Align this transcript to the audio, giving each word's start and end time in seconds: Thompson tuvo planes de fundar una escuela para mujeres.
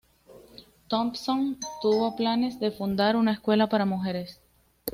Thompson 0.87 1.59
tuvo 1.79 2.15
planes 2.15 2.59
de 2.59 2.71
fundar 2.71 3.15
una 3.15 3.33
escuela 3.33 3.69
para 3.69 3.85
mujeres. 3.85 4.41